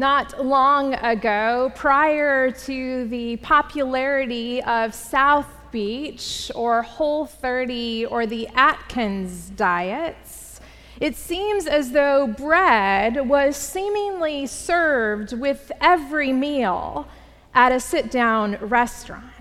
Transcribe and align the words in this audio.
Not 0.00 0.42
long 0.42 0.94
ago, 0.94 1.72
prior 1.74 2.50
to 2.50 3.04
the 3.08 3.36
popularity 3.36 4.62
of 4.62 4.94
South 4.94 5.46
Beach 5.72 6.50
or 6.54 6.80
Whole 6.80 7.26
30 7.26 8.06
or 8.06 8.24
the 8.24 8.48
Atkins 8.54 9.50
diets, 9.50 10.58
it 11.02 11.16
seems 11.16 11.66
as 11.66 11.92
though 11.92 12.26
bread 12.26 13.28
was 13.28 13.58
seemingly 13.58 14.46
served 14.46 15.34
with 15.34 15.70
every 15.82 16.32
meal 16.32 17.06
at 17.52 17.70
a 17.70 17.78
sit 17.78 18.10
down 18.10 18.56
restaurant. 18.56 19.39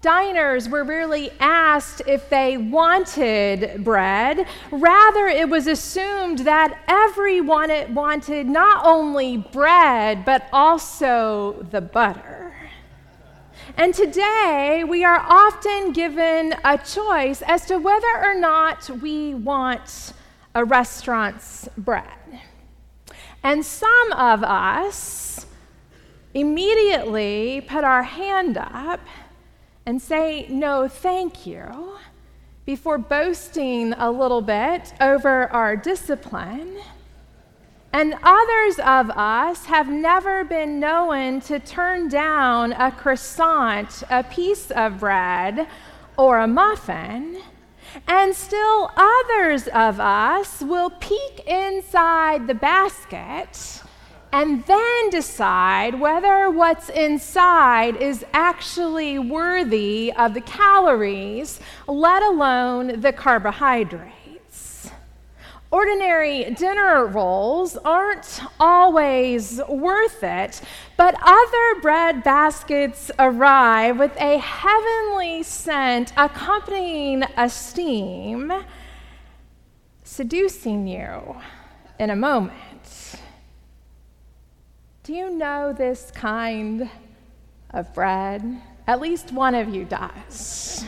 Diners 0.00 0.68
were 0.68 0.84
rarely 0.84 1.32
asked 1.40 2.02
if 2.06 2.28
they 2.30 2.56
wanted 2.56 3.82
bread. 3.82 4.46
Rather, 4.70 5.26
it 5.26 5.48
was 5.48 5.66
assumed 5.66 6.40
that 6.40 6.84
everyone 6.86 7.72
wanted 7.92 8.46
not 8.46 8.86
only 8.86 9.38
bread, 9.38 10.24
but 10.24 10.46
also 10.52 11.66
the 11.72 11.80
butter. 11.80 12.54
And 13.76 13.92
today, 13.92 14.84
we 14.88 15.04
are 15.04 15.18
often 15.18 15.92
given 15.92 16.54
a 16.64 16.78
choice 16.78 17.42
as 17.42 17.66
to 17.66 17.78
whether 17.78 18.24
or 18.24 18.34
not 18.34 18.88
we 19.02 19.34
want 19.34 20.12
a 20.54 20.64
restaurant's 20.64 21.68
bread. 21.76 22.04
And 23.42 23.64
some 23.64 24.12
of 24.12 24.44
us 24.44 25.46
immediately 26.34 27.62
put 27.68 27.82
our 27.82 28.04
hand 28.04 28.56
up 28.58 29.00
and 29.88 30.02
say 30.02 30.46
no 30.50 30.86
thank 30.86 31.46
you 31.46 31.96
before 32.66 32.98
boasting 32.98 33.94
a 33.94 34.10
little 34.10 34.42
bit 34.42 34.92
over 35.00 35.50
our 35.50 35.76
discipline. 35.76 36.76
And 37.94 38.14
others 38.22 38.78
of 38.80 39.08
us 39.08 39.64
have 39.64 39.88
never 39.88 40.44
been 40.44 40.78
known 40.78 41.40
to 41.40 41.58
turn 41.58 42.10
down 42.10 42.72
a 42.72 42.92
croissant, 42.92 44.02
a 44.10 44.22
piece 44.24 44.70
of 44.72 45.00
bread, 45.00 45.66
or 46.18 46.40
a 46.40 46.46
muffin. 46.46 47.40
And 48.06 48.34
still 48.34 48.90
others 48.94 49.68
of 49.68 50.00
us 50.00 50.60
will 50.60 50.90
peek 50.90 51.46
inside 51.46 52.46
the 52.46 52.54
basket 52.54 53.80
and 54.32 54.64
then 54.66 55.10
decide 55.10 55.98
whether 55.98 56.50
what's 56.50 56.88
inside 56.90 57.96
is 57.96 58.24
actually 58.32 59.18
worthy 59.18 60.12
of 60.12 60.34
the 60.34 60.40
calories, 60.40 61.60
let 61.86 62.22
alone 62.22 63.00
the 63.00 63.12
carbohydrates. 63.12 64.90
Ordinary 65.70 66.44
dinner 66.54 67.06
rolls 67.06 67.76
aren't 67.78 68.40
always 68.58 69.60
worth 69.68 70.22
it, 70.22 70.62
but 70.96 71.14
other 71.20 71.80
bread 71.82 72.24
baskets 72.24 73.10
arrive 73.18 73.98
with 73.98 74.16
a 74.18 74.38
heavenly 74.38 75.42
scent 75.42 76.12
accompanying 76.16 77.22
a 77.36 77.50
steam, 77.50 78.50
seducing 80.04 80.86
you 80.86 81.36
in 81.98 82.08
a 82.08 82.16
moment. 82.16 83.20
Do 85.08 85.14
you 85.14 85.30
know 85.30 85.72
this 85.72 86.10
kind 86.10 86.90
of 87.70 87.94
bread? 87.94 88.60
At 88.86 89.00
least 89.00 89.32
one 89.32 89.54
of 89.54 89.74
you 89.74 89.86
does. 89.86 90.84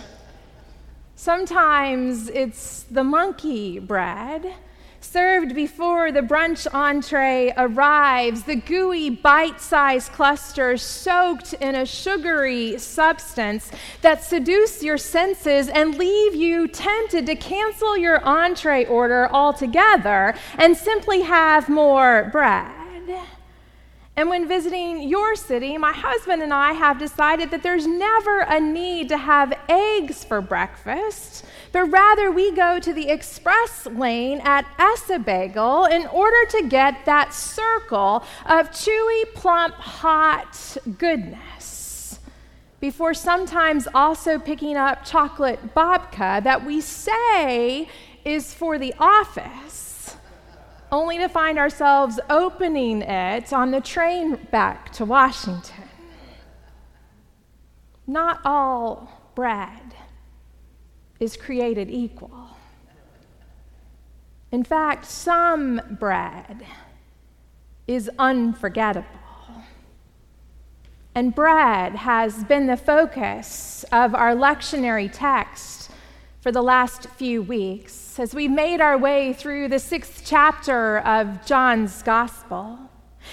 Sometimes 1.16 2.28
it's 2.28 2.82
the 2.90 3.02
monkey 3.02 3.78
bread. 3.78 4.52
Served 5.00 5.54
before 5.54 6.12
the 6.12 6.20
brunch 6.20 6.66
entree 6.74 7.54
arrives, 7.56 8.42
the 8.42 8.56
gooey, 8.56 9.08
bite 9.08 9.58
sized 9.58 10.12
clusters 10.12 10.82
soaked 10.82 11.54
in 11.54 11.74
a 11.74 11.86
sugary 11.86 12.76
substance 12.76 13.70
that 14.02 14.22
seduce 14.22 14.82
your 14.82 14.98
senses 14.98 15.70
and 15.70 15.96
leave 15.96 16.34
you 16.34 16.68
tempted 16.68 17.24
to 17.24 17.36
cancel 17.36 17.96
your 17.96 18.22
entree 18.22 18.84
order 18.84 19.30
altogether 19.32 20.34
and 20.58 20.76
simply 20.76 21.22
have 21.22 21.70
more 21.70 22.28
bread. 22.30 22.70
And 24.16 24.28
when 24.28 24.46
visiting 24.46 25.08
your 25.08 25.34
city, 25.34 25.78
my 25.78 25.92
husband 25.92 26.42
and 26.42 26.52
I 26.52 26.72
have 26.72 26.98
decided 26.98 27.50
that 27.52 27.62
there's 27.62 27.86
never 27.86 28.40
a 28.40 28.60
need 28.60 29.08
to 29.08 29.16
have 29.16 29.58
eggs 29.68 30.24
for 30.24 30.40
breakfast, 30.40 31.44
but 31.72 31.84
rather 31.84 32.30
we 32.30 32.52
go 32.52 32.78
to 32.80 32.92
the 32.92 33.08
express 33.08 33.86
lane 33.86 34.40
at 34.44 34.66
Ess-a-Bagel 34.78 35.86
in 35.86 36.06
order 36.08 36.44
to 36.50 36.68
get 36.68 37.06
that 37.06 37.32
circle 37.32 38.24
of 38.44 38.70
chewy, 38.70 39.32
plump, 39.34 39.74
hot 39.76 40.76
goodness. 40.98 42.18
Before 42.80 43.14
sometimes 43.14 43.86
also 43.94 44.38
picking 44.38 44.76
up 44.76 45.04
chocolate 45.04 45.74
babka 45.74 46.42
that 46.42 46.64
we 46.64 46.80
say 46.80 47.88
is 48.24 48.52
for 48.52 48.78
the 48.78 48.94
office 48.98 49.89
only 50.92 51.18
to 51.18 51.28
find 51.28 51.58
ourselves 51.58 52.18
opening 52.28 53.02
it 53.02 53.52
on 53.52 53.70
the 53.70 53.80
train 53.80 54.36
back 54.50 54.92
to 54.92 55.04
Washington. 55.04 55.84
Not 58.06 58.40
all 58.44 59.30
bread 59.34 59.94
is 61.20 61.36
created 61.36 61.90
equal. 61.90 62.48
In 64.50 64.64
fact, 64.64 65.04
some 65.04 65.80
bread 65.90 66.66
is 67.86 68.10
unforgettable. 68.18 69.06
And 71.14 71.34
bread 71.34 71.94
has 71.96 72.44
been 72.44 72.66
the 72.66 72.76
focus 72.76 73.84
of 73.92 74.14
our 74.14 74.34
lectionary 74.34 75.10
text 75.12 75.90
for 76.40 76.50
the 76.50 76.62
last 76.62 77.06
few 77.10 77.42
weeks 77.42 78.09
as 78.20 78.34
we 78.34 78.46
made 78.46 78.82
our 78.82 78.98
way 78.98 79.32
through 79.32 79.66
the 79.66 79.78
sixth 79.78 80.24
chapter 80.26 80.98
of 80.98 81.46
John's 81.46 82.02
Gospel. 82.02 82.78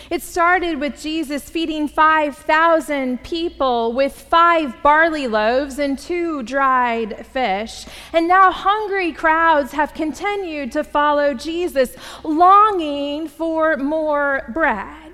It 0.10 0.22
started 0.22 0.80
with 0.80 1.02
Jesus 1.02 1.50
feeding 1.50 1.90
5,000 1.90 3.22
people 3.22 3.92
with 3.92 4.14
five 4.14 4.82
barley 4.82 5.28
loaves 5.28 5.78
and 5.78 6.00
two 6.00 6.42
dried 6.42 7.26
fish. 7.26 7.86
And 8.14 8.30
now 8.30 8.50
hungry 8.50 9.12
crowds 9.12 9.74
have 9.74 9.94
continued 9.94 10.72
to 10.72 10.86
follow 10.86 11.34
Jesus, 11.34 11.94
longing 12.24 13.28
for 13.28 13.76
more 13.76 14.46
bread. 14.54 15.07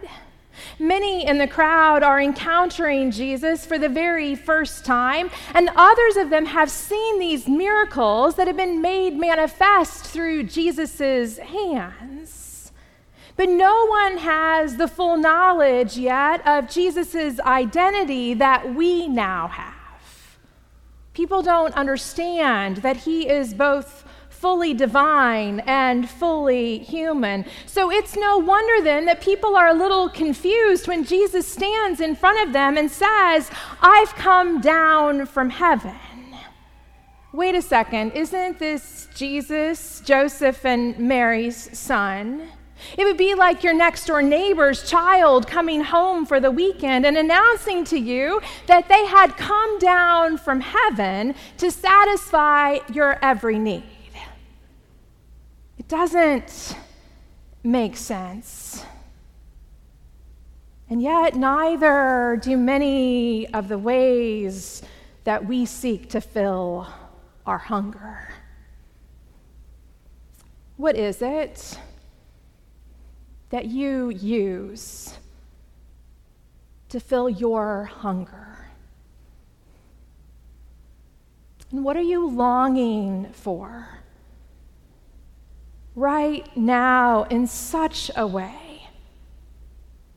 Many 0.79 1.25
in 1.25 1.37
the 1.37 1.47
crowd 1.47 2.03
are 2.03 2.19
encountering 2.19 3.11
Jesus 3.11 3.65
for 3.65 3.77
the 3.77 3.89
very 3.89 4.35
first 4.35 4.85
time, 4.85 5.29
and 5.53 5.69
others 5.75 6.15
of 6.17 6.29
them 6.29 6.45
have 6.45 6.71
seen 6.71 7.19
these 7.19 7.47
miracles 7.47 8.35
that 8.35 8.47
have 8.47 8.57
been 8.57 8.81
made 8.81 9.17
manifest 9.17 10.05
through 10.05 10.43
Jesus' 10.43 11.37
hands. 11.37 12.71
But 13.35 13.49
no 13.49 13.87
one 13.87 14.17
has 14.17 14.77
the 14.77 14.87
full 14.87 15.17
knowledge 15.17 15.97
yet 15.97 16.45
of 16.47 16.69
Jesus' 16.69 17.39
identity 17.39 18.33
that 18.35 18.75
we 18.75 19.07
now 19.07 19.47
have. 19.47 19.73
People 21.13 21.41
don't 21.41 21.73
understand 21.75 22.77
that 22.77 22.97
he 22.97 23.27
is 23.27 23.53
both 23.53 24.03
fully 24.43 24.73
divine 24.73 25.61
and 25.61 26.09
fully 26.09 26.79
human. 26.79 27.45
So 27.65 27.89
it's 27.89 28.17
no 28.17 28.39
wonder 28.39 28.83
then 28.83 29.05
that 29.05 29.21
people 29.21 29.55
are 29.55 29.69
a 29.69 29.73
little 29.73 30.09
confused 30.09 30.85
when 30.85 31.05
Jesus 31.05 31.47
stands 31.47 32.01
in 32.01 32.13
front 32.13 32.45
of 32.45 32.51
them 32.51 32.75
and 32.75 32.91
says, 32.91 33.49
I've 33.81 34.13
come 34.15 34.59
down 34.59 35.27
from 35.27 35.49
heaven. 35.49 35.95
Wait 37.31 37.55
a 37.55 37.61
second, 37.61 38.11
isn't 38.11 38.59
this 38.59 39.07
Jesus, 39.15 40.01
Joseph, 40.01 40.65
and 40.65 40.99
Mary's 40.99 41.79
son? 41.79 42.49
It 42.97 43.05
would 43.05 43.15
be 43.15 43.35
like 43.35 43.63
your 43.63 43.73
next 43.73 44.07
door 44.07 44.21
neighbor's 44.21 44.89
child 44.89 45.47
coming 45.47 45.85
home 45.85 46.25
for 46.25 46.41
the 46.41 46.51
weekend 46.51 47.05
and 47.05 47.17
announcing 47.17 47.85
to 47.85 47.97
you 47.97 48.41
that 48.67 48.89
they 48.89 49.05
had 49.05 49.37
come 49.37 49.79
down 49.79 50.37
from 50.37 50.59
heaven 50.59 51.33
to 51.59 51.71
satisfy 51.71 52.79
your 52.91 53.17
every 53.23 53.57
need. 53.57 53.92
Doesn't 55.93 56.75
make 57.63 57.95
sense. 57.97 58.83
And 60.89 61.03
yet, 61.03 61.35
neither 61.35 62.39
do 62.41 62.57
many 62.57 63.47
of 63.53 63.67
the 63.67 63.77
ways 63.77 64.81
that 65.23 65.45
we 65.45 65.67
seek 65.67 66.09
to 66.09 66.19
fill 66.19 66.87
our 67.45 67.59
hunger. 67.59 68.33
What 70.77 70.95
is 70.95 71.21
it 71.21 71.77
that 73.51 73.65
you 73.65 74.09
use 74.09 75.15
to 76.89 76.99
fill 76.99 77.29
your 77.29 77.83
hunger? 77.83 78.57
And 81.69 81.85
what 81.85 81.95
are 81.95 82.01
you 82.01 82.27
longing 82.27 83.31
for? 83.33 84.02
Right 85.95 86.55
now 86.57 87.23
in 87.23 87.47
such 87.47 88.09
a 88.15 88.25
way 88.25 88.87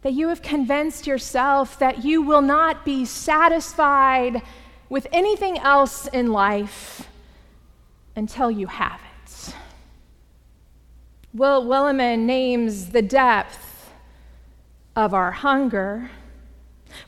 that 0.03 0.13
you 0.13 0.29
have 0.29 0.41
convinced 0.41 1.07
yourself 1.07 1.79
that 1.79 2.05
you 2.05 2.23
will 2.23 2.43
not 2.43 2.85
be 2.85 3.05
satisfied 3.05 4.41
with 4.89 5.07
anything 5.13 5.59
else 5.59 6.07
in 6.07 6.33
life 6.33 7.09
until 8.15 8.51
you 8.51 8.69
have 8.69 9.01
it. 9.01 9.55
Will 11.35 11.65
Willimon 11.65 12.21
names 12.21 12.91
the 12.91 13.03
depth 13.03 13.91
of 14.97 15.13
our 15.13 15.31
hunger. 15.31 16.11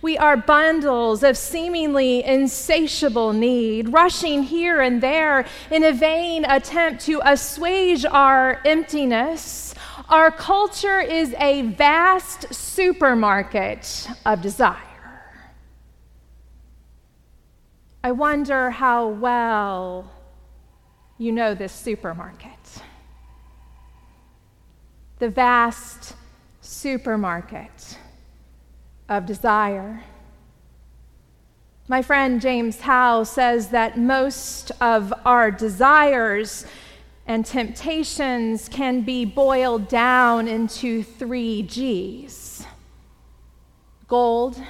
We 0.03 0.17
are 0.19 0.37
bundles 0.37 1.23
of 1.23 1.37
seemingly 1.37 2.25
insatiable 2.25 3.33
need, 3.33 3.93
rushing 3.93 4.43
here 4.43 4.81
and 4.81 5.03
there 5.03 5.47
in 5.71 5.85
a 5.85 5.93
vain 5.93 6.45
attempt 6.45 7.05
to 7.07 7.21
assuage 7.25 8.05
our 8.05 8.61
emptiness. 8.65 9.75
Our 10.09 10.31
culture 10.31 11.01
is 11.01 11.35
a 11.39 11.63
vast 11.63 12.53
supermarket 12.55 14.09
of 14.25 14.41
desire. 14.41 14.77
I 18.03 18.13
wonder 18.13 18.71
how 18.71 19.09
well 19.09 20.11
you 21.19 21.33
know 21.33 21.55
this 21.55 21.73
supermarket. 21.73 22.83
The 25.19 25.29
vast 25.29 26.15
supermarket 26.61 27.99
of 29.09 29.27
desire. 29.27 30.03
My 31.91 32.03
friend 32.03 32.41
James 32.41 32.81
Howe 32.81 33.25
says 33.25 33.69
that 33.69 33.99
most 33.99 34.73
of 34.81 35.13
our 35.25 35.51
desires 35.51 36.67
and 37.27 37.47
temptations 37.47 38.69
can 38.69 39.01
be 39.03 39.25
boiled 39.25 39.89
down 39.89 40.49
into 40.49 41.03
three 41.03 41.63
G's 41.63 42.67
gold, 44.07 44.61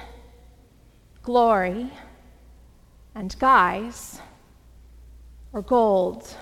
glory, 1.23 1.89
and 3.15 3.37
guys, 3.39 4.21
or 5.51 5.61
gold, 5.61 6.35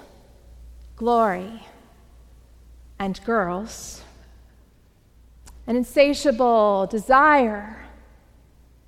glory, 0.95 1.63
and 2.99 3.19
girls. 3.25 4.01
An 5.65 5.75
insatiable 5.75 6.87
desire 6.89 7.86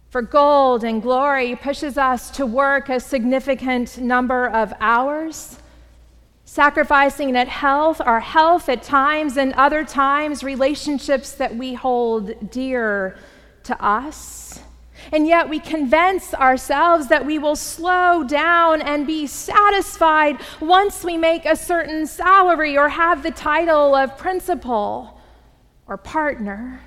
for 0.09 0.23
gold 0.23 0.83
and 0.83 1.01
glory 1.01 1.55
pushes 1.55 1.97
us 1.97 2.31
to 2.31 2.45
work 2.45 2.89
a 2.89 2.99
significant 2.99 3.99
number 3.99 4.47
of 4.47 4.73
hours, 4.79 5.59
sacrificing 6.45 7.35
at 7.35 7.47
health, 7.47 8.01
our 8.01 8.19
health 8.19 8.69
at 8.69 8.81
times, 8.81 9.37
and 9.37 9.53
other 9.53 9.85
times, 9.85 10.43
relationships 10.43 11.33
that 11.33 11.55
we 11.55 11.75
hold 11.75 12.49
dear 12.49 13.17
to 13.63 13.83
us. 13.83 14.61
And 15.11 15.27
yet 15.27 15.47
we 15.47 15.59
convince 15.59 16.33
ourselves 16.33 17.07
that 17.07 17.25
we 17.25 17.37
will 17.37 17.55
slow 17.55 18.23
down 18.23 18.81
and 18.81 19.05
be 19.05 19.27
satisfied 19.27 20.41
once 20.59 21.03
we 21.03 21.17
make 21.17 21.45
a 21.45 21.55
certain 21.55 22.07
salary 22.07 22.77
or 22.77 22.89
have 22.89 23.21
the 23.21 23.31
title 23.31 23.93
of 23.93 24.17
principal 24.17 25.21
or 25.87 25.97
partner. 25.97 26.81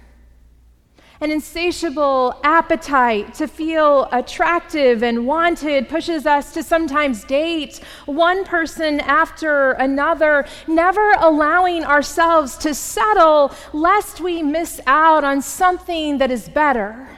An 1.23 1.31
insatiable 1.31 2.35
appetite 2.43 3.35
to 3.35 3.47
feel 3.47 4.09
attractive 4.11 5.05
and 5.05 5.25
wanted 5.25 5.89
pushes 5.89 6.27
us 6.27 6.53
to 6.55 6.65
sometimes 6.65 7.23
date 7.23 7.79
one 8.07 8.45
person 8.45 8.99
after 8.99 9.71
another, 9.75 10.45
never 10.67 11.13
allowing 11.19 11.85
ourselves 11.85 12.57
to 12.57 12.75
settle 12.75 13.53
lest 13.73 14.21
we 14.21 14.43
miss 14.43 14.81
out 14.89 15.23
on 15.23 15.43
something 15.43 16.19
that 16.19 16.33
is 16.33 16.49
better 16.49 17.09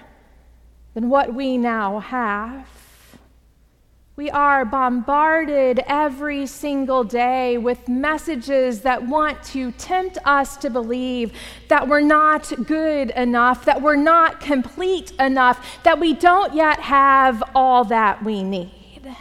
than 0.92 1.08
what 1.08 1.32
we 1.32 1.56
now 1.56 2.00
have. 2.00 2.73
We 4.16 4.30
are 4.30 4.64
bombarded 4.64 5.80
every 5.88 6.46
single 6.46 7.02
day 7.02 7.58
with 7.58 7.88
messages 7.88 8.82
that 8.82 9.08
want 9.08 9.42
to 9.46 9.72
tempt 9.72 10.18
us 10.24 10.56
to 10.58 10.70
believe 10.70 11.32
that 11.66 11.88
we're 11.88 12.00
not 12.00 12.52
good 12.64 13.10
enough, 13.10 13.64
that 13.64 13.82
we're 13.82 13.96
not 13.96 14.38
complete 14.40 15.10
enough, 15.18 15.82
that 15.82 15.98
we 15.98 16.14
don't 16.14 16.54
yet 16.54 16.78
have 16.78 17.42
all 17.56 17.82
that 17.86 18.24
we 18.24 18.44
need. 18.44 19.16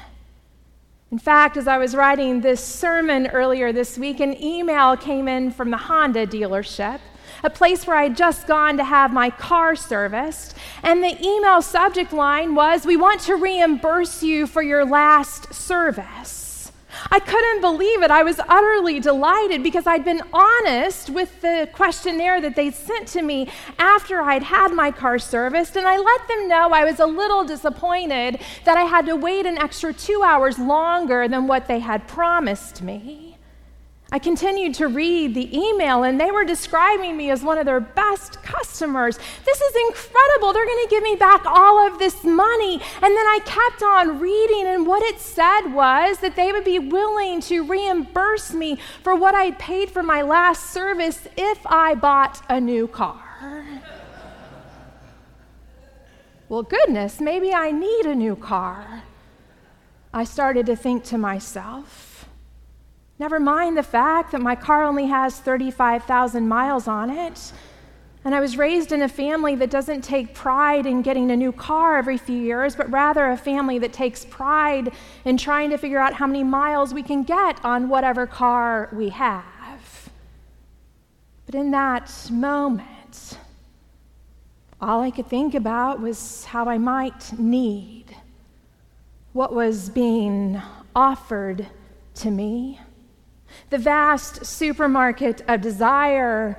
In 1.11 1.17
fact, 1.17 1.57
as 1.57 1.67
I 1.67 1.79
was 1.79 1.95
writing 1.95 2.41
this 2.41 2.63
sermon 2.63 3.25
earlier 3.27 3.73
this 3.73 3.97
week, 3.97 4.19
an 4.19 4.39
email 4.39 4.95
came 4.95 5.27
in 5.27 5.49
from 5.49 5.71
the 5.71 5.77
Honda 5.77 6.27
dealership 6.27 6.99
a 7.43 7.49
place 7.49 7.85
where 7.85 7.97
I 7.97 8.03
had 8.03 8.17
just 8.17 8.47
gone 8.47 8.77
to 8.77 8.83
have 8.83 9.13
my 9.13 9.29
car 9.29 9.75
serviced. 9.75 10.55
And 10.81 11.03
the 11.03 11.21
email 11.25 11.61
subject 11.61 12.13
line 12.13 12.55
was, 12.55 12.85
We 12.85 12.97
want 12.97 13.21
to 13.21 13.35
reimburse 13.35 14.23
you 14.23 14.47
for 14.47 14.61
your 14.61 14.85
last 14.85 15.53
service. 15.53 16.43
I 17.11 17.19
couldn't 17.19 17.61
believe 17.61 18.01
it. 18.03 18.11
I 18.11 18.23
was 18.23 18.39
utterly 18.47 18.99
delighted 18.99 19.63
because 19.63 19.87
I'd 19.87 20.05
been 20.05 20.21
honest 20.31 21.09
with 21.09 21.41
the 21.41 21.67
questionnaire 21.73 22.39
that 22.41 22.55
they'd 22.55 22.73
sent 22.73 23.07
to 23.09 23.21
me 23.21 23.49
after 23.77 24.21
I'd 24.21 24.43
had 24.43 24.73
my 24.73 24.91
car 24.91 25.19
serviced, 25.19 25.75
and 25.75 25.87
I 25.87 25.97
let 25.97 26.27
them 26.27 26.47
know 26.47 26.69
I 26.69 26.85
was 26.85 26.99
a 26.99 27.05
little 27.05 27.43
disappointed 27.43 28.39
that 28.65 28.77
I 28.77 28.83
had 28.83 29.05
to 29.07 29.15
wait 29.15 29.45
an 29.45 29.57
extra 29.57 29.93
two 29.93 30.21
hours 30.23 30.59
longer 30.59 31.27
than 31.27 31.47
what 31.47 31.67
they 31.67 31.79
had 31.79 32.07
promised 32.07 32.81
me. 32.81 33.32
I 34.13 34.19
continued 34.19 34.75
to 34.75 34.87
read 34.89 35.33
the 35.33 35.57
email, 35.57 36.03
and 36.03 36.21
they 36.21 36.29
were 36.29 36.45
describing 36.45 37.17
me 37.17 37.31
as 37.31 37.41
one 37.41 37.57
of 37.57 37.65
their 37.65 37.79
best 37.79 38.43
customers. 38.43 39.17
This 39.43 39.59
is 39.59 39.75
incredible. 39.87 40.53
They're 40.53 40.67
going 40.67 40.83
to 40.83 40.89
give 40.91 41.01
me 41.01 41.15
back 41.15 41.47
all 41.47 41.87
of 41.87 41.97
this 41.97 42.23
money. 42.23 42.75
And 42.75 43.01
then 43.01 43.25
I 43.25 43.39
kept 43.43 43.81
on 43.81 44.19
reading, 44.19 44.67
and 44.67 44.85
what 44.85 45.01
it 45.01 45.19
said 45.19 45.73
was 45.73 46.19
that 46.19 46.35
they 46.35 46.51
would 46.51 46.63
be 46.63 46.77
willing 46.77 47.41
to 47.41 47.63
reimburse 47.63 48.53
me 48.53 48.77
for 49.01 49.15
what 49.15 49.33
I 49.33 49.49
paid 49.49 49.89
for 49.89 50.03
my 50.03 50.21
last 50.21 50.71
service 50.71 51.27
if 51.35 51.65
I 51.65 51.95
bought 51.95 52.39
a 52.47 52.61
new 52.61 52.87
car. 52.87 53.65
well, 56.49 56.61
goodness, 56.61 57.19
maybe 57.19 57.51
I 57.51 57.71
need 57.71 58.05
a 58.05 58.13
new 58.13 58.35
car. 58.35 59.01
I 60.13 60.23
started 60.23 60.67
to 60.67 60.75
think 60.75 61.03
to 61.05 61.17
myself. 61.17 62.22
Never 63.19 63.39
mind 63.39 63.77
the 63.77 63.83
fact 63.83 64.31
that 64.31 64.41
my 64.41 64.55
car 64.55 64.83
only 64.83 65.05
has 65.07 65.39
35,000 65.39 66.47
miles 66.47 66.87
on 66.87 67.09
it. 67.09 67.53
And 68.25 68.33
I 68.33 68.39
was 68.39 68.57
raised 68.57 68.91
in 68.91 69.01
a 69.01 69.09
family 69.09 69.55
that 69.55 69.69
doesn't 69.69 70.01
take 70.01 70.33
pride 70.33 70.85
in 70.85 71.01
getting 71.01 71.29
a 71.29 71.35
new 71.35 71.51
car 71.51 71.97
every 71.97 72.17
few 72.17 72.37
years, 72.37 72.75
but 72.75 72.89
rather 72.89 73.29
a 73.29 73.37
family 73.37 73.79
that 73.79 73.91
takes 73.91 74.25
pride 74.25 74.93
in 75.25 75.37
trying 75.37 75.69
to 75.71 75.77
figure 75.77 75.99
out 75.99 76.13
how 76.13 76.25
many 76.25 76.43
miles 76.43 76.93
we 76.93 77.03
can 77.03 77.23
get 77.23 77.63
on 77.65 77.89
whatever 77.89 78.25
car 78.25 78.89
we 78.93 79.09
have. 79.09 80.09
But 81.45 81.55
in 81.55 81.71
that 81.71 82.11
moment, 82.31 83.37
all 84.79 85.01
I 85.01 85.11
could 85.11 85.27
think 85.27 85.53
about 85.53 85.99
was 85.99 86.45
how 86.45 86.65
I 86.69 86.77
might 86.77 87.37
need 87.37 88.15
what 89.33 89.53
was 89.53 89.89
being 89.89 90.61
offered 90.95 91.67
to 92.15 92.31
me. 92.31 92.79
The 93.69 93.77
vast 93.77 94.45
supermarket 94.45 95.41
of 95.47 95.61
desire 95.61 96.57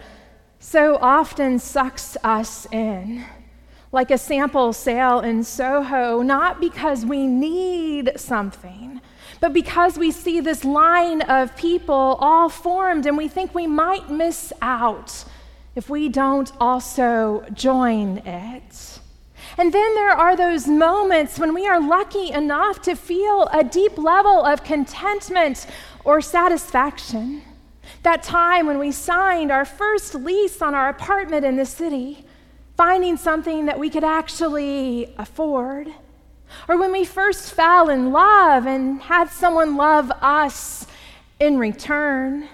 so 0.59 0.97
often 0.97 1.59
sucks 1.59 2.17
us 2.25 2.67
in, 2.73 3.25
like 3.93 4.11
a 4.11 4.19
sample 4.19 4.73
sale 4.73 5.21
in 5.21 5.45
Soho, 5.45 6.23
not 6.23 6.61
because 6.61 7.05
we 7.05 7.27
need 7.27 8.13
something, 8.17 9.01
but 9.41 9.53
because 9.53 9.99
we 9.99 10.11
see 10.11 10.41
this 10.41 10.65
line 10.65 11.21
of 11.23 11.55
people 11.57 12.17
all 12.21 12.49
formed 12.49 13.07
and 13.07 13.17
we 13.17 13.29
think 13.29 13.55
we 13.55 13.67
might 13.67 14.11
miss 14.11 14.53
out 14.63 15.25
if 15.75 15.91
we 15.91 16.09
don't 16.09 16.53
also 16.61 17.45
join 17.53 18.19
it. 18.19 19.01
And 19.59 19.73
then 19.73 19.95
there 19.95 20.11
are 20.11 20.37
those 20.37 20.67
moments 20.67 21.39
when 21.39 21.55
we 21.55 21.67
are 21.67 21.81
lucky 21.81 22.31
enough 22.31 22.83
to 22.83 22.95
feel 22.95 23.49
a 23.53 23.63
deep 23.63 23.99
level 23.99 24.45
of 24.45 24.65
contentment 24.65 25.67
or 26.05 26.21
satisfaction. 26.21 27.43
That 28.03 28.23
time 28.23 28.67
when 28.67 28.79
we 28.79 28.93
signed 28.93 29.51
our 29.51 29.65
first 29.65 30.15
lease 30.15 30.63
on 30.63 30.75
our 30.75 30.89
apartment 30.89 31.45
in 31.45 31.57
the 31.57 31.67
city, 31.67 32.25
finding 32.77 33.17
something 33.17 33.67
that 33.67 33.79
we 33.79 33.91
could 33.91 34.05
actually 34.05 35.15
afford. 35.19 35.89
Or 36.69 36.79
when 36.79 36.93
we 36.93 37.05
first 37.05 37.53
fell 37.53 37.89
in 37.89 38.13
love 38.13 38.67
and 38.67 39.01
had 39.03 39.31
someone 39.31 39.77
love 39.77 40.11
us 40.21 40.87
in 41.41 41.59
return. 41.59 42.49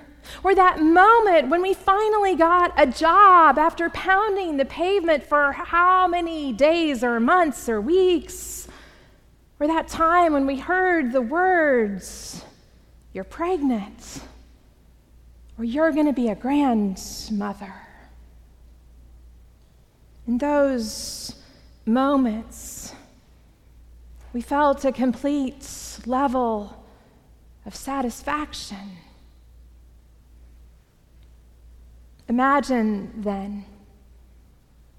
Or 0.44 0.54
that 0.54 0.80
moment 0.80 1.48
when 1.48 1.60
we 1.60 1.74
finally 1.74 2.36
got 2.36 2.72
a 2.76 2.86
job 2.86 3.58
after 3.58 3.90
pounding 3.90 4.56
the 4.56 4.64
pavement 4.64 5.24
for 5.24 5.52
how 5.52 6.06
many 6.06 6.52
days 6.52 7.02
or 7.02 7.18
months 7.18 7.68
or 7.68 7.80
weeks. 7.80 8.68
Or 9.58 9.66
that 9.66 9.88
time 9.88 10.32
when 10.32 10.46
we 10.46 10.58
heard 10.58 11.12
the 11.12 11.20
words, 11.20 12.44
you're 13.12 13.24
pregnant, 13.24 14.22
or 15.58 15.64
you're 15.64 15.92
going 15.92 16.06
to 16.06 16.12
be 16.12 16.28
a 16.28 16.34
grandmother. 16.34 17.74
In 20.26 20.38
those 20.38 21.34
moments, 21.84 22.94
we 24.32 24.40
felt 24.40 24.84
a 24.84 24.92
complete 24.92 25.66
level 26.06 26.84
of 27.66 27.74
satisfaction. 27.74 28.96
Imagine 32.28 33.10
then 33.16 33.64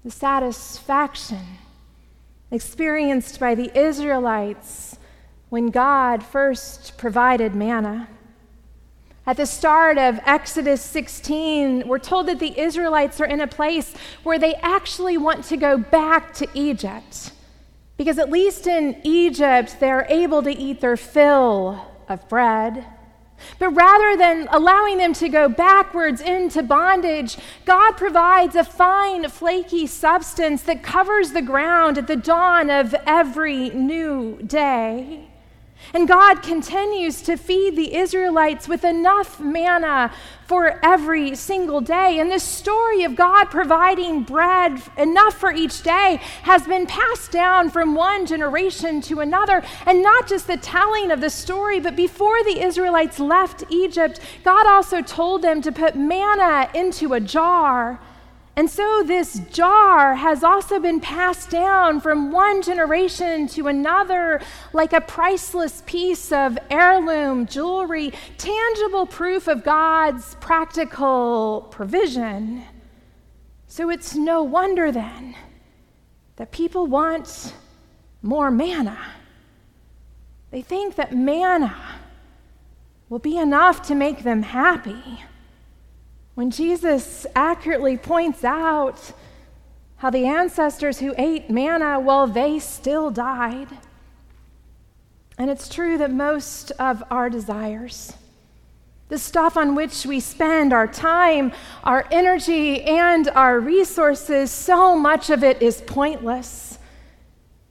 the 0.04 0.10
satisfaction 0.10 1.58
experienced 2.50 3.40
by 3.40 3.54
the 3.54 3.76
Israelites 3.76 4.98
when 5.52 5.66
God 5.66 6.22
first 6.22 6.96
provided 6.96 7.54
manna. 7.54 8.08
At 9.26 9.36
the 9.36 9.44
start 9.44 9.98
of 9.98 10.18
Exodus 10.24 10.80
16, 10.80 11.86
we're 11.86 11.98
told 11.98 12.28
that 12.28 12.38
the 12.38 12.58
Israelites 12.58 13.20
are 13.20 13.26
in 13.26 13.38
a 13.38 13.46
place 13.46 13.92
where 14.22 14.38
they 14.38 14.54
actually 14.62 15.18
want 15.18 15.44
to 15.44 15.58
go 15.58 15.76
back 15.76 16.32
to 16.36 16.48
Egypt. 16.54 17.32
Because 17.98 18.18
at 18.18 18.30
least 18.30 18.66
in 18.66 18.98
Egypt, 19.04 19.76
they're 19.78 20.06
able 20.08 20.42
to 20.42 20.50
eat 20.50 20.80
their 20.80 20.96
fill 20.96 21.86
of 22.08 22.26
bread. 22.30 22.86
But 23.58 23.72
rather 23.72 24.16
than 24.16 24.48
allowing 24.50 24.96
them 24.96 25.12
to 25.12 25.28
go 25.28 25.50
backwards 25.50 26.22
into 26.22 26.62
bondage, 26.62 27.36
God 27.66 27.98
provides 27.98 28.56
a 28.56 28.64
fine, 28.64 29.28
flaky 29.28 29.86
substance 29.86 30.62
that 30.62 30.82
covers 30.82 31.32
the 31.32 31.42
ground 31.42 31.98
at 31.98 32.06
the 32.06 32.16
dawn 32.16 32.70
of 32.70 32.94
every 33.06 33.68
new 33.68 34.40
day. 34.40 35.28
And 35.94 36.08
God 36.08 36.42
continues 36.42 37.20
to 37.22 37.36
feed 37.36 37.76
the 37.76 37.94
Israelites 37.94 38.66
with 38.66 38.84
enough 38.84 39.38
manna 39.38 40.12
for 40.46 40.80
every 40.82 41.34
single 41.34 41.80
day. 41.80 42.18
And 42.18 42.30
this 42.30 42.42
story 42.42 43.04
of 43.04 43.14
God 43.14 43.46
providing 43.46 44.22
bread 44.22 44.82
enough 44.96 45.34
for 45.34 45.52
each 45.52 45.82
day 45.82 46.18
has 46.42 46.66
been 46.66 46.86
passed 46.86 47.30
down 47.30 47.70
from 47.70 47.94
one 47.94 48.26
generation 48.26 49.00
to 49.02 49.20
another. 49.20 49.62
And 49.86 50.02
not 50.02 50.28
just 50.28 50.46
the 50.46 50.56
telling 50.56 51.10
of 51.10 51.20
the 51.20 51.30
story, 51.30 51.78
but 51.78 51.94
before 51.94 52.42
the 52.44 52.62
Israelites 52.62 53.18
left 53.18 53.64
Egypt, 53.68 54.20
God 54.44 54.66
also 54.66 55.02
told 55.02 55.42
them 55.42 55.60
to 55.62 55.72
put 55.72 55.94
manna 55.94 56.70
into 56.74 57.12
a 57.12 57.20
jar 57.20 58.00
and 58.54 58.68
so 58.68 59.02
this 59.06 59.40
jar 59.50 60.14
has 60.14 60.44
also 60.44 60.78
been 60.78 61.00
passed 61.00 61.48
down 61.48 62.00
from 62.00 62.30
one 62.30 62.60
generation 62.60 63.46
to 63.48 63.66
another 63.66 64.42
like 64.74 64.92
a 64.92 65.00
priceless 65.00 65.82
piece 65.86 66.30
of 66.32 66.58
heirloom 66.70 67.46
jewelry, 67.46 68.12
tangible 68.36 69.06
proof 69.06 69.48
of 69.48 69.64
God's 69.64 70.34
practical 70.34 71.66
provision. 71.70 72.62
So 73.68 73.88
it's 73.88 74.14
no 74.14 74.42
wonder 74.42 74.92
then 74.92 75.34
that 76.36 76.52
people 76.52 76.86
want 76.86 77.54
more 78.20 78.50
manna. 78.50 78.98
They 80.50 80.60
think 80.60 80.96
that 80.96 81.16
manna 81.16 81.74
will 83.08 83.18
be 83.18 83.38
enough 83.38 83.80
to 83.88 83.94
make 83.94 84.24
them 84.24 84.42
happy. 84.42 85.24
When 86.34 86.50
Jesus 86.50 87.26
accurately 87.34 87.96
points 87.96 88.42
out 88.42 89.12
how 89.96 90.10
the 90.10 90.26
ancestors 90.26 90.98
who 90.98 91.14
ate 91.18 91.50
manna, 91.50 92.00
well, 92.00 92.26
they 92.26 92.58
still 92.58 93.10
died. 93.10 93.68
And 95.38 95.50
it's 95.50 95.68
true 95.68 95.98
that 95.98 96.10
most 96.10 96.70
of 96.72 97.02
our 97.10 97.28
desires, 97.28 98.14
the 99.08 99.18
stuff 99.18 99.56
on 99.56 99.74
which 99.74 100.06
we 100.06 100.20
spend 100.20 100.72
our 100.72 100.86
time, 100.86 101.52
our 101.84 102.06
energy, 102.10 102.82
and 102.82 103.28
our 103.28 103.60
resources, 103.60 104.50
so 104.50 104.96
much 104.96 105.28
of 105.28 105.44
it 105.44 105.60
is 105.60 105.82
pointless 105.82 106.78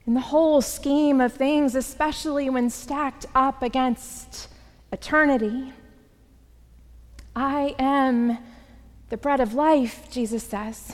in 0.06 0.14
the 0.14 0.20
whole 0.20 0.62
scheme 0.62 1.20
of 1.20 1.34
things, 1.34 1.74
especially 1.76 2.50
when 2.50 2.70
stacked 2.70 3.26
up 3.34 3.64
against 3.64 4.50
eternity. 4.92 5.74
I 7.36 7.76
am 7.80 8.38
the 9.12 9.18
bread 9.18 9.42
of 9.42 9.54
life, 9.54 10.10
Jesus 10.10 10.42
says. 10.42 10.94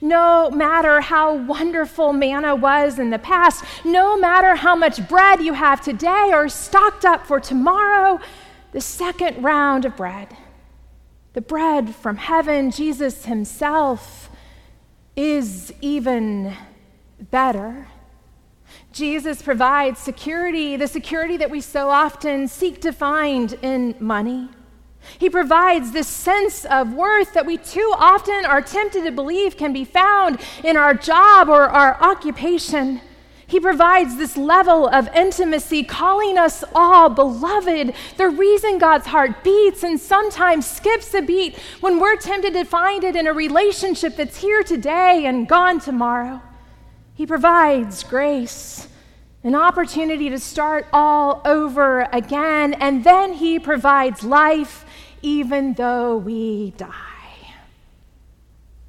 No 0.00 0.50
matter 0.50 1.02
how 1.02 1.34
wonderful 1.36 2.14
manna 2.14 2.56
was 2.56 2.98
in 2.98 3.10
the 3.10 3.18
past, 3.18 3.62
no 3.84 4.16
matter 4.16 4.56
how 4.56 4.74
much 4.74 5.06
bread 5.08 5.42
you 5.42 5.52
have 5.52 5.82
today 5.82 6.30
or 6.32 6.48
stocked 6.48 7.04
up 7.04 7.26
for 7.26 7.38
tomorrow, 7.38 8.18
the 8.72 8.80
second 8.80 9.42
round 9.44 9.84
of 9.84 9.94
bread, 9.94 10.34
the 11.34 11.42
bread 11.42 11.94
from 11.94 12.16
heaven, 12.16 12.70
Jesus 12.70 13.26
Himself, 13.26 14.30
is 15.14 15.72
even 15.82 16.54
better. 17.30 17.88
Jesus 18.90 19.42
provides 19.42 19.98
security, 20.00 20.76
the 20.76 20.88
security 20.88 21.36
that 21.36 21.50
we 21.50 21.60
so 21.60 21.90
often 21.90 22.48
seek 22.48 22.80
to 22.80 22.92
find 22.92 23.52
in 23.60 23.94
money. 24.00 24.48
He 25.16 25.30
provides 25.30 25.92
this 25.92 26.08
sense 26.08 26.64
of 26.64 26.92
worth 26.92 27.32
that 27.34 27.46
we 27.46 27.56
too 27.56 27.92
often 27.96 28.44
are 28.44 28.60
tempted 28.60 29.04
to 29.04 29.12
believe 29.12 29.56
can 29.56 29.72
be 29.72 29.84
found 29.84 30.40
in 30.62 30.76
our 30.76 30.94
job 30.94 31.48
or 31.48 31.62
our 31.62 32.00
occupation. 32.02 33.00
He 33.48 33.58
provides 33.58 34.16
this 34.16 34.36
level 34.36 34.86
of 34.88 35.08
intimacy, 35.16 35.82
calling 35.82 36.36
us 36.36 36.62
all 36.74 37.08
beloved. 37.08 37.94
The 38.18 38.28
reason 38.28 38.76
God's 38.76 39.06
heart 39.06 39.42
beats 39.42 39.82
and 39.82 39.98
sometimes 39.98 40.66
skips 40.66 41.14
a 41.14 41.22
beat 41.22 41.58
when 41.80 41.98
we're 41.98 42.16
tempted 42.16 42.52
to 42.52 42.64
find 42.64 43.04
it 43.04 43.16
in 43.16 43.26
a 43.26 43.32
relationship 43.32 44.16
that's 44.16 44.42
here 44.42 44.62
today 44.62 45.24
and 45.24 45.48
gone 45.48 45.80
tomorrow. 45.80 46.42
He 47.14 47.24
provides 47.24 48.04
grace, 48.04 48.86
an 49.42 49.54
opportunity 49.54 50.28
to 50.28 50.38
start 50.38 50.86
all 50.92 51.40
over 51.46 52.02
again, 52.12 52.74
and 52.74 53.02
then 53.02 53.32
He 53.32 53.58
provides 53.58 54.22
life 54.22 54.84
even 55.22 55.74
though 55.74 56.16
we 56.16 56.72
die. 56.76 56.94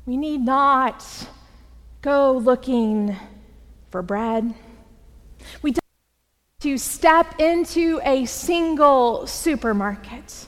We 0.05 0.17
need 0.17 0.41
not 0.41 1.05
go 2.01 2.37
looking 2.37 3.15
for 3.91 4.01
bread. 4.01 4.53
We 5.61 5.71
don't 5.71 5.79
to 6.61 6.77
step 6.77 7.39
into 7.39 8.01
a 8.03 8.25
single 8.25 9.25
supermarket. 9.27 10.47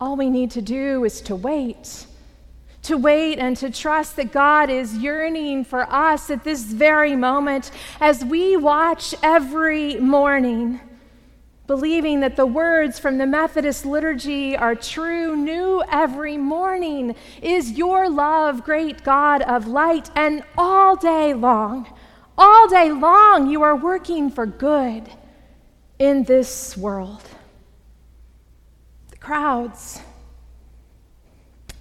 All 0.00 0.16
we 0.16 0.28
need 0.28 0.50
to 0.52 0.62
do 0.62 1.04
is 1.04 1.20
to 1.22 1.36
wait. 1.36 2.06
To 2.82 2.96
wait 2.96 3.38
and 3.38 3.56
to 3.58 3.70
trust 3.70 4.16
that 4.16 4.32
God 4.32 4.68
is 4.68 4.96
yearning 4.96 5.64
for 5.64 5.82
us 5.92 6.30
at 6.30 6.42
this 6.42 6.64
very 6.64 7.14
moment 7.14 7.70
as 8.00 8.24
we 8.24 8.56
watch 8.56 9.14
every 9.22 9.96
morning 10.00 10.80
believing 11.66 12.20
that 12.20 12.36
the 12.36 12.46
words 12.46 12.98
from 12.98 13.18
the 13.18 13.26
Methodist 13.26 13.84
liturgy 13.84 14.56
are 14.56 14.74
true, 14.74 15.34
new 15.36 15.82
every 15.90 16.36
morning 16.36 17.14
is 17.42 17.72
your 17.72 18.08
love, 18.08 18.64
great 18.64 19.02
God 19.02 19.42
of 19.42 19.66
light, 19.66 20.10
and 20.14 20.44
all 20.56 20.96
day 20.96 21.34
long, 21.34 21.88
all 22.38 22.68
day 22.68 22.92
long, 22.92 23.48
you 23.48 23.62
are 23.62 23.76
working 23.76 24.30
for 24.30 24.46
good 24.46 25.10
in 25.98 26.24
this 26.24 26.76
world. 26.76 27.22
The 29.10 29.16
crowds, 29.16 30.00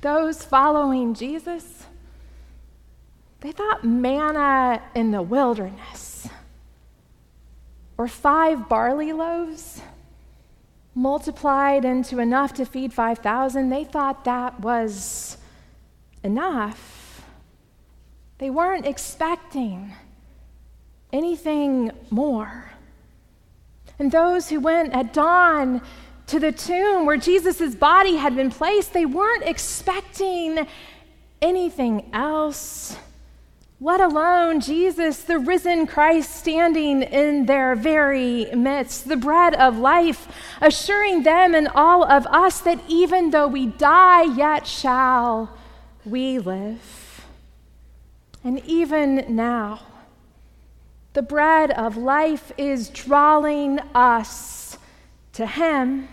those 0.01 0.44
following 0.44 1.13
Jesus, 1.13 1.86
they 3.42 3.51
thought 3.51 3.84
manna 3.84 4.82
in 4.96 5.12
the 5.12 5.22
wilderness 5.22 6.14
or 7.97 8.07
five 8.07 8.67
barley 8.67 9.13
loaves 9.13 9.81
multiplied 10.93 11.83
into 11.83 12.19
enough 12.19 12.53
to 12.53 12.65
feed 12.65 12.93
5,000, 12.93 13.69
they 13.69 13.83
thought 13.83 14.23
that 14.23 14.59
was 14.61 15.37
enough. 16.23 17.25
They 18.37 18.49
weren't 18.49 18.85
expecting 18.85 19.93
anything 21.11 21.91
more. 22.09 22.71
And 23.99 24.11
those 24.11 24.49
who 24.49 24.59
went 24.59 24.93
at 24.93 25.13
dawn 25.13 25.81
to 26.27 26.39
the 26.39 26.51
tomb 26.51 27.05
where 27.05 27.17
Jesus' 27.17 27.75
body 27.75 28.15
had 28.15 28.35
been 28.35 28.49
placed, 28.49 28.93
they 28.93 29.05
weren't 29.05 29.43
expecting 29.43 30.65
anything 31.41 32.09
else 32.13 32.97
let 33.82 34.00
alone 34.00 34.62
Jesus, 34.62 35.24
the 35.24 35.38
risen 35.38 35.86
Christ, 35.86 36.34
standing 36.34 37.01
in 37.03 37.46
their 37.46 37.75
very 37.75 38.46
midst, 38.55 39.08
the 39.10 39.17
bread 39.17 39.53
of 39.55 39.77
life, 39.77 40.27
assuring 40.62 41.24
them 41.24 41.53
and 41.53 41.67
all 41.67 42.03
of 42.03 42.25
us 42.27 42.62
that 42.62 42.79
even 42.88 43.32
though 43.32 43.48
we 43.48 43.65
die, 43.65 44.24
yet 44.24 44.65
shall 44.65 45.55
we 46.05 46.39
live. 46.39 47.25
And 48.44 48.63
even 48.65 49.25
now, 49.36 49.82
the 51.13 51.22
bread 51.22 51.72
of 51.72 51.98
life 51.98 52.51
is 52.58 52.89
drawing 52.89 53.79
us 53.94 54.77
to 55.34 55.46
Him 55.46 56.08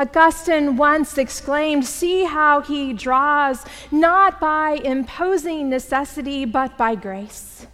Augustine 0.00 0.78
once 0.78 1.18
exclaimed, 1.18 1.84
See 1.84 2.24
how 2.24 2.62
he 2.62 2.94
draws, 2.94 3.66
not 3.90 4.40
by 4.40 4.80
imposing 4.82 5.68
necessity, 5.68 6.46
but 6.46 6.78
by 6.78 6.94
grace. 6.94 7.66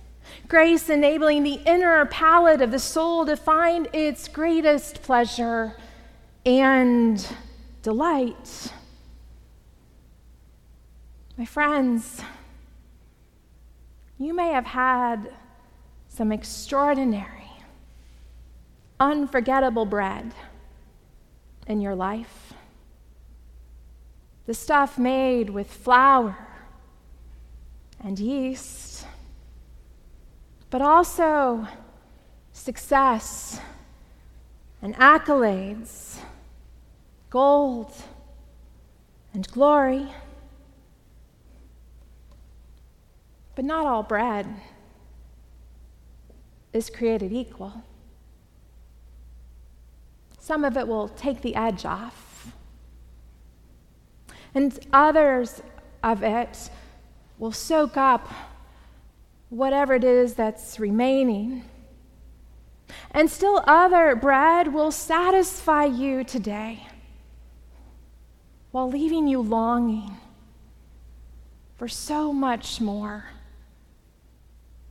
Grace 0.48 0.90
enabling 0.90 1.44
the 1.44 1.60
inner 1.64 2.04
palate 2.06 2.60
of 2.60 2.72
the 2.72 2.80
soul 2.80 3.24
to 3.26 3.36
find 3.36 3.88
its 3.92 4.26
greatest 4.26 5.02
pleasure 5.02 5.76
and 6.44 7.24
delight. 7.82 8.72
My 11.36 11.44
friends, 11.44 12.22
you 14.18 14.34
may 14.34 14.50
have 14.50 14.66
had 14.66 15.32
some 16.08 16.32
extraordinary, 16.32 17.52
unforgettable 18.98 19.86
bread 19.86 20.34
in 21.66 21.80
your 21.80 21.94
life. 21.94 22.52
The 24.46 24.54
stuff 24.54 24.98
made 24.98 25.50
with 25.50 25.70
flour 25.70 26.36
and 28.02 28.18
yeast, 28.18 29.06
but 30.70 30.80
also 30.80 31.66
success 32.52 33.60
and 34.80 34.94
accolades, 34.96 36.18
gold 37.30 37.92
and 39.34 39.50
glory. 39.50 40.06
But 43.56 43.64
not 43.64 43.86
all 43.86 44.02
bread 44.02 44.46
is 46.72 46.90
created 46.90 47.32
equal. 47.32 47.82
Some 50.46 50.62
of 50.64 50.76
it 50.76 50.86
will 50.86 51.08
take 51.08 51.42
the 51.42 51.56
edge 51.56 51.84
off, 51.84 52.52
and 54.54 54.78
others 54.92 55.60
of 56.04 56.22
it 56.22 56.70
will 57.36 57.50
soak 57.50 57.96
up 57.96 58.28
whatever 59.48 59.94
it 59.94 60.04
is 60.04 60.34
that's 60.34 60.78
remaining. 60.78 61.64
And 63.10 63.28
still, 63.28 63.64
other 63.66 64.14
bread 64.14 64.72
will 64.72 64.92
satisfy 64.92 65.86
you 65.86 66.22
today 66.22 66.86
while 68.70 68.88
leaving 68.88 69.26
you 69.26 69.40
longing 69.40 70.16
for 71.74 71.88
so 71.88 72.32
much 72.32 72.80
more 72.80 73.30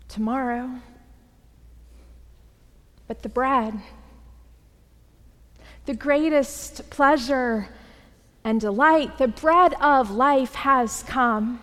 tomorrow. 0.09 0.81
But 3.07 3.21
the 3.21 3.29
bread, 3.29 3.79
the 5.85 5.93
greatest 5.93 6.89
pleasure 6.89 7.69
and 8.43 8.61
delight, 8.61 9.17
the 9.17 9.27
bread 9.27 9.73
of 9.75 10.11
life 10.11 10.53
has 10.55 11.03
come 11.03 11.61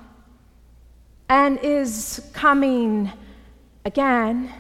and 1.28 1.58
is 1.60 2.28
coming 2.32 3.12
again. 3.84 4.52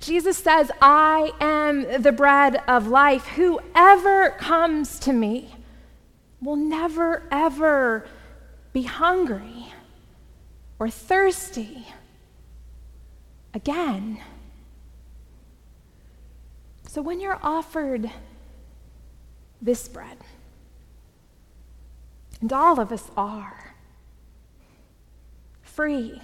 Jesus 0.00 0.36
says, 0.38 0.70
I 0.80 1.32
am 1.40 2.02
the 2.02 2.12
bread 2.12 2.62
of 2.68 2.86
life. 2.86 3.26
Whoever 3.28 4.30
comes 4.30 4.98
to 5.00 5.12
me 5.12 5.54
will 6.40 6.56
never, 6.56 7.22
ever 7.30 8.06
be 8.72 8.82
hungry 8.82 9.72
or 10.78 10.90
thirsty 10.90 11.86
again. 13.54 14.18
So 16.88 17.00
when 17.00 17.20
you're 17.20 17.40
offered 17.42 18.10
this 19.62 19.86
bread, 19.88 20.18
and 22.40 22.52
all 22.52 22.80
of 22.80 22.90
us 22.90 23.10
are, 23.16 23.74
free, 25.62 26.20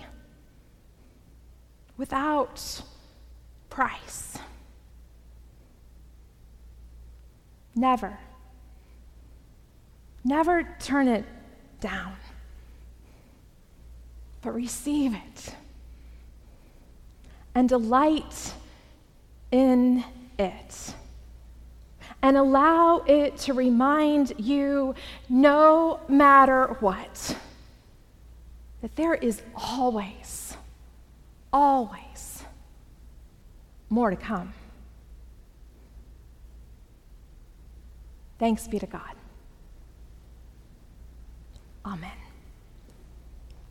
without 1.96 2.82
price, 3.70 4.36
never, 7.76 8.18
never 10.24 10.76
turn 10.80 11.06
it 11.06 11.24
down, 11.80 12.16
but 14.42 14.52
receive 14.52 15.14
it 15.14 15.54
and 17.54 17.68
delight 17.68 18.52
in 19.50 20.04
it. 20.38 20.94
And 22.20 22.36
allow 22.36 23.04
it 23.06 23.36
to 23.38 23.52
remind 23.52 24.32
you, 24.38 24.94
no 25.28 26.00
matter 26.08 26.76
what, 26.80 27.36
that 28.82 28.96
there 28.96 29.14
is 29.14 29.40
always, 29.54 30.56
always 31.52 32.44
more 33.88 34.10
to 34.10 34.16
come. 34.16 34.52
Thanks 38.38 38.68
be 38.68 38.78
to 38.78 38.86
God. 38.86 39.14
Amen. 41.84 42.27